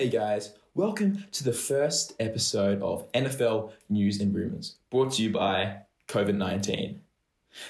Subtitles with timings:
[0.00, 5.28] Hey guys, welcome to the first episode of NFL News and Rumors, brought to you
[5.30, 5.76] by
[6.08, 7.02] COVID 19.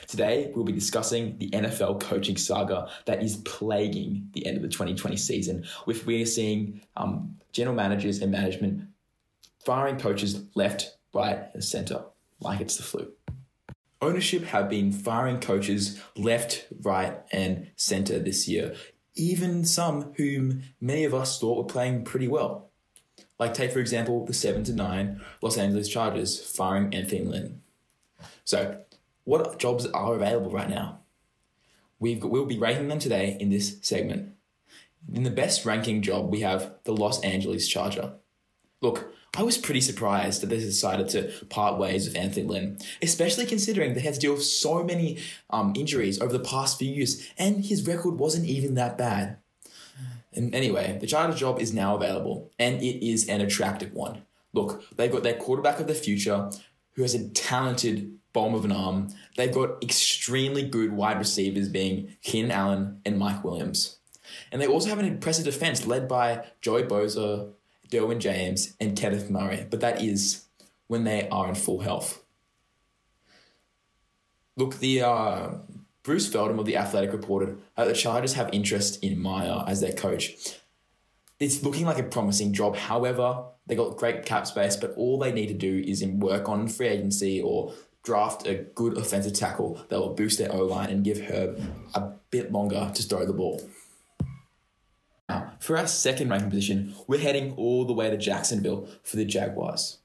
[0.07, 4.69] Today, we'll be discussing the NFL coaching saga that is plaguing the end of the
[4.69, 8.85] 2020 season, with we're seeing um, general managers and management
[9.65, 12.05] firing coaches left, right, and center,
[12.39, 13.11] like it's the flu.
[14.01, 18.77] Ownership have been firing coaches left, right, and center this year,
[19.15, 22.71] even some whom many of us thought were playing pretty well.
[23.39, 27.63] Like, take for example the 7 to 9 Los Angeles Chargers firing Anthony Lynn.
[28.45, 28.81] So,
[29.25, 31.01] what jobs are available right now?
[32.03, 34.35] Got, we'll be rating them today in this segment.
[35.13, 38.13] In the best ranking job, we have the Los Angeles Charger.
[38.81, 43.47] Look, I was pretty surprised that they decided to part ways with Anthony Lynn, especially
[43.47, 45.19] considering they had to deal with so many
[45.51, 49.39] um, injuries over the past few years, and his record wasn't even that bad.
[50.33, 54.23] And anyway, the Charger job is now available, and it is an attractive one.
[54.53, 56.51] Look, they've got their quarterback of the future,
[56.95, 59.09] who has a talented bomb of an arm.
[59.37, 63.99] They've got extremely good wide receivers, being Keenan Allen and Mike Williams.
[64.53, 67.53] And they also have an impressive defense led by Joey Bosa,
[67.91, 70.45] Derwin James, and Kenneth Murray, but that is
[70.87, 72.23] when they are in full health.
[74.57, 75.49] Look, the uh,
[76.03, 79.93] Bruce Feldman of the Athletic reported that the Chargers have interest in Meyer as their
[79.93, 80.57] coach.
[81.39, 82.77] It's looking like a promising job.
[82.77, 86.69] However, they got great cap space, but all they need to do is work on
[86.69, 91.05] free agency or draft a good offensive tackle that will boost their O line and
[91.05, 91.61] give Herb
[91.95, 93.63] a bit longer to throw the ball.
[95.59, 99.99] For our second ranking position, we're heading all the way to Jacksonville for the Jaguars.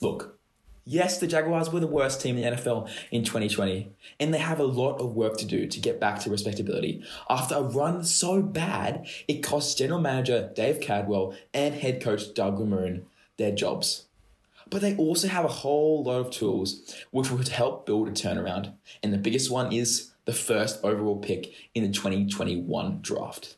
[0.00, 0.38] Look,
[0.84, 4.60] yes, the Jaguars were the worst team in the NFL in 2020, and they have
[4.60, 7.04] a lot of work to do to get back to respectability.
[7.28, 12.58] After a run so bad, it cost general manager Dave Caldwell and head coach Doug
[12.58, 13.02] Marrone
[13.36, 14.06] their jobs.
[14.68, 18.74] But they also have a whole lot of tools which would help build a turnaround,
[19.02, 23.56] and the biggest one is the first overall pick in the 2021 draft.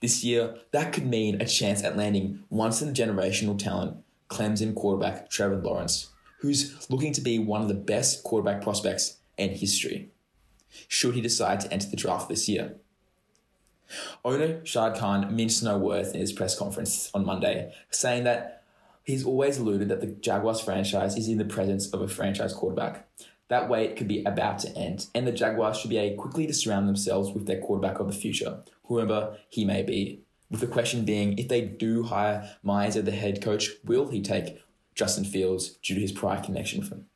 [0.00, 3.96] This year, that could mean a chance at landing once in a generational talent,
[4.28, 9.50] Clemson quarterback Trevor Lawrence, who's looking to be one of the best quarterback prospects in
[9.50, 10.10] history,
[10.86, 12.76] should he decide to enter the draft this year.
[14.24, 18.64] Owner Shad Khan minced no words in his press conference on Monday, saying that
[19.04, 23.08] he's always alluded that the Jaguars franchise is in the presence of a franchise quarterback.
[23.48, 26.54] That wait could be about to end, and the Jaguars should be able quickly to
[26.54, 30.22] surround themselves with their quarterback of the future, whoever he may be.
[30.50, 34.20] With the question being, if they do hire Myers as the head coach, will he
[34.20, 34.62] take
[34.94, 37.06] Justin Fields due to his prior connection with him?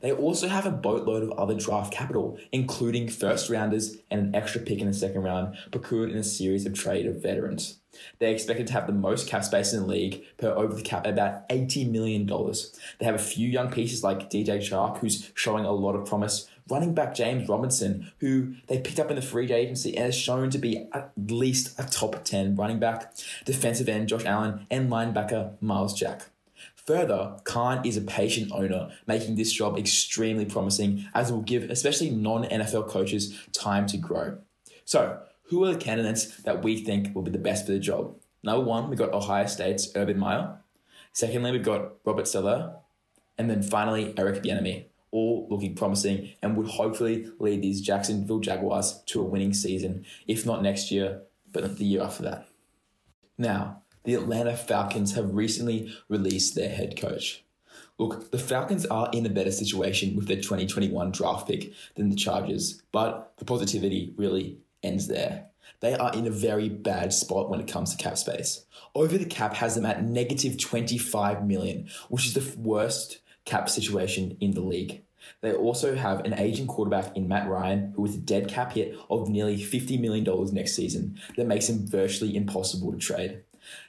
[0.00, 4.60] They also have a boatload of other draft capital, including first rounders and an extra
[4.60, 7.78] pick in the second round, procured in a series of trade of veterans.
[8.18, 11.06] They're expected to have the most cap space in the league per over the cap,
[11.06, 12.26] about $80 million.
[12.26, 16.48] They have a few young pieces like DJ Chark, who's showing a lot of promise,
[16.68, 20.50] running back James Robinson, who they picked up in the free agency and has shown
[20.50, 23.14] to be at least a top 10 running back,
[23.44, 26.30] defensive end Josh Allen, and linebacker Myles Jack.
[26.86, 31.64] Further, Khan is a patient owner, making this job extremely promising as it will give
[31.70, 34.38] especially non NFL coaches time to grow.
[34.84, 38.16] So, who are the candidates that we think will be the best for the job?
[38.42, 40.58] Number one, we've got Ohio State's Urban Meyer.
[41.12, 42.74] Secondly, we've got Robert Saleh.
[43.38, 49.00] And then finally, Eric Bieniemy, all looking promising and would hopefully lead these Jacksonville Jaguars
[49.06, 51.22] to a winning season, if not next year,
[51.52, 52.48] but the year after that.
[53.38, 57.44] Now, the Atlanta Falcons have recently released their head coach.
[57.98, 62.16] Look, the Falcons are in a better situation with their 2021 draft pick than the
[62.16, 65.46] Chargers, but the positivity really ends there.
[65.80, 68.64] They are in a very bad spot when it comes to cap space.
[68.94, 74.36] Over the cap has them at negative 25 million, which is the worst cap situation
[74.40, 75.02] in the league.
[75.40, 78.96] They also have an aging quarterback in Matt Ryan, who with a dead cap hit
[79.08, 83.42] of nearly $50 million next season, that makes him virtually impossible to trade.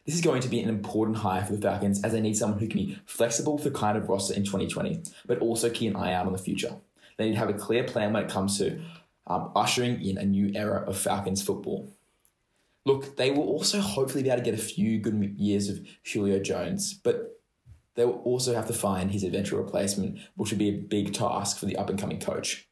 [0.05, 2.59] This is going to be an important hire for the Falcons as they need someone
[2.59, 6.01] who can be flexible for the kind of roster in 2020, but also keep an
[6.01, 6.75] eye out on the future.
[7.17, 8.81] They need to have a clear plan when it comes to
[9.27, 11.91] um, ushering in a new era of Falcons football.
[12.85, 16.39] Look, they will also hopefully be able to get a few good years of Julio
[16.39, 17.41] Jones, but
[17.95, 21.57] they will also have to find his eventual replacement, which would be a big task
[21.57, 22.67] for the up and coming coach.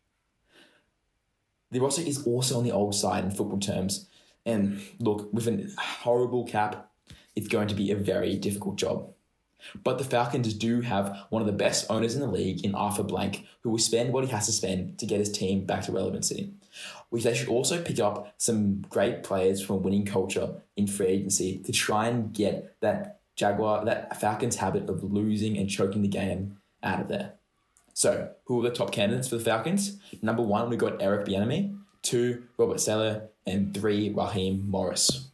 [1.71, 4.07] The roster is also on the old side in football terms,
[4.45, 6.91] and look, with a horrible cap,
[7.35, 9.09] it's going to be a very difficult job.
[9.83, 13.03] But the Falcons do have one of the best owners in the league in Arthur
[13.03, 15.91] Blank, who will spend what he has to spend to get his team back to
[15.91, 16.51] relevancy.
[17.09, 21.07] Which they should also pick up some great players from a winning culture in free
[21.07, 26.07] agency to try and get that Jaguar, that Falcons habit of losing and choking the
[26.07, 27.33] game out of there.
[27.93, 29.97] So, who are the top candidates for the Falcons?
[30.21, 31.77] Number one, we got Eric Bieniemy.
[32.01, 33.21] Two, Robert Saleh.
[33.45, 35.27] And three, Raheem Morris.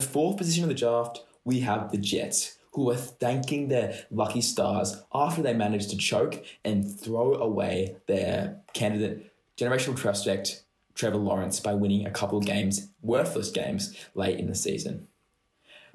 [0.00, 4.40] The fourth position of the draft, we have the Jets, who are thanking their lucky
[4.40, 10.64] stars after they managed to choke and throw away their candidate, generational prospect
[10.94, 15.08] Trevor Lawrence, by winning a couple of games, worthless games, late in the season.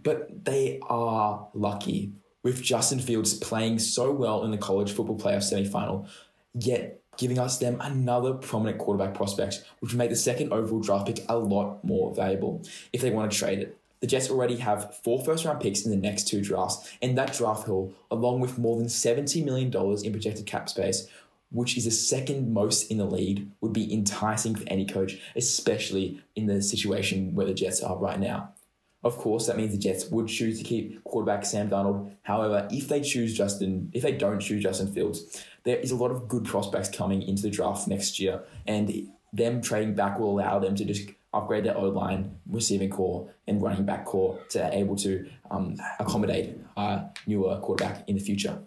[0.02, 5.44] But they are lucky with Justin Fields playing so well in the college football playoff
[5.44, 6.08] semifinal,
[6.54, 11.08] yet giving us them another prominent quarterback prospect, which would make the second overall draft
[11.08, 12.64] pick a lot more valuable
[12.94, 13.78] if they want to trade it.
[14.02, 17.34] The Jets already have four first round picks in the next two drafts, and that
[17.34, 19.68] draft haul, along with more than $70 million
[20.04, 21.08] in projected cap space,
[21.52, 26.22] which is the second most in the league, would be enticing for any coach, especially
[26.36, 28.54] in the situation where the Jets are right now.
[29.04, 32.16] Of course, that means the Jets would choose to keep quarterback Sam Darnold.
[32.24, 36.12] However, if they choose Justin, if they don't choose Justin Fields, there is a lot
[36.12, 40.60] of good prospects coming into the draft next year, and them trading back will allow
[40.60, 44.96] them to just upgrade their O line, receiving corps, and running back corps to able
[44.98, 48.60] to um, accommodate a newer quarterback in the future.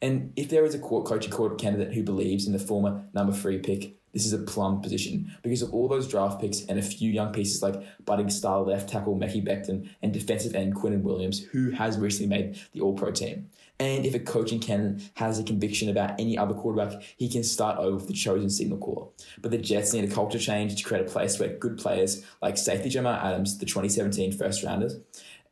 [0.00, 3.32] And if there is a court coaching court candidate who believes in the former number
[3.32, 6.82] three pick, this is a plum position because of all those draft picks and a
[6.82, 11.44] few young pieces like budding star left tackle Mekhi Becton and defensive end Quinnen Williams,
[11.44, 13.50] who has recently made the All Pro team.
[13.80, 17.78] And if a coaching candidate has a conviction about any other quarterback, he can start
[17.78, 19.06] over with the chosen signal caller.
[19.40, 22.58] But the Jets need a culture change to create a place where good players like
[22.58, 24.96] safety Jamal Adams, the 2017 first rounders,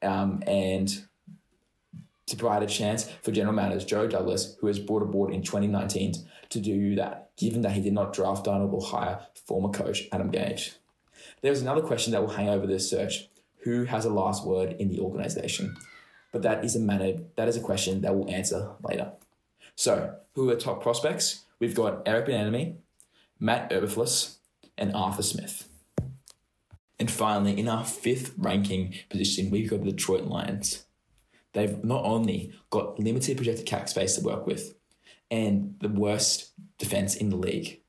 [0.02, 1.06] um, and
[2.26, 6.14] to provide a chance for general manager Joe Douglas, who was brought aboard in 2019
[6.50, 10.30] to do that, given that he did not draft Darnold or hire former coach Adam
[10.30, 10.76] Gase.
[11.40, 13.28] There's another question that will hang over this search.
[13.60, 15.76] Who has a last word in the organization?
[16.32, 19.12] But that is a matter, that is a question that we'll answer later.
[19.74, 21.44] So, who are top prospects?
[21.58, 22.76] We've got Eric Bieniemy,
[23.38, 24.36] Matt Eberflus,
[24.76, 25.68] and Arthur Smith.
[26.98, 30.86] And finally, in our fifth ranking position, we've got the Detroit Lions
[31.56, 34.74] they've not only got limited projected cap space to work with
[35.30, 37.80] and the worst defense in the league,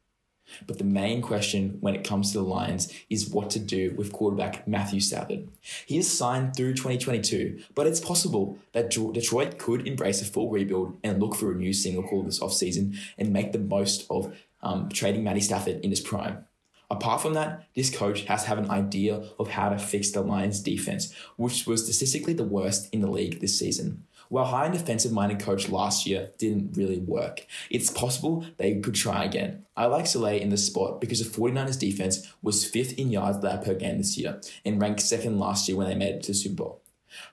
[0.65, 4.13] but the main question when it comes to the Lions is what to do with
[4.13, 5.49] quarterback Matthew Stafford.
[5.85, 10.97] He is signed through 2022, but it's possible that Detroit could embrace a full rebuild
[11.03, 14.33] and look for a new single call this offseason and make the most of
[14.63, 16.46] um, trading Matty Stafford in his prime.
[16.89, 20.21] Apart from that, this coach has to have an idea of how to fix the
[20.21, 24.05] Lions' defense, which was statistically the worst in the league this season.
[24.29, 28.95] While hiring a defensive minded coach last year didn't really work, it's possible they could
[28.95, 29.65] try again.
[29.75, 33.63] I like Saleh in this spot because the 49ers defense was fifth in yards allowed
[33.63, 36.55] per game this year and ranked second last year when they made it to Super
[36.55, 36.81] Bowl.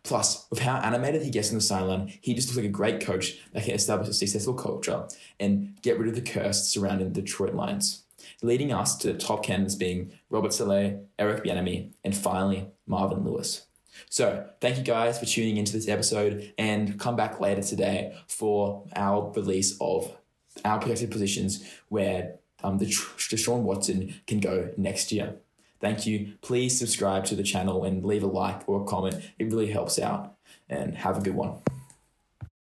[0.05, 3.01] Plus, with how animated he gets in the sideline, he just looks like a great
[3.01, 5.07] coach that can establish a successful culture
[5.41, 8.04] and get rid of the curse surrounding the Detroit Lions
[8.43, 13.67] leading us to the top candidates being Robert Saleh, Eric Bieniemy, and finally Marvin Lewis.
[14.11, 18.85] So, thank you guys for tuning into this episode and come back later today for
[18.97, 20.17] our release of
[20.65, 25.37] our projected positions where um, the Deshaun Watson can go next year.
[25.81, 26.35] Thank you.
[26.41, 29.17] Please subscribe to the channel and leave a like or a comment.
[29.39, 30.35] It really helps out.
[30.69, 31.59] And have a good one.